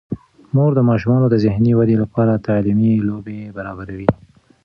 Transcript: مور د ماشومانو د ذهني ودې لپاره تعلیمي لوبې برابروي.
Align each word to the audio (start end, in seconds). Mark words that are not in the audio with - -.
مور 0.53 0.71
د 0.75 0.79
ماشومانو 0.89 1.27
د 1.29 1.35
ذهني 1.45 1.71
ودې 1.75 1.95
لپاره 2.03 2.43
تعلیمي 2.47 2.93
لوبې 3.07 3.39
برابروي. 3.55 4.09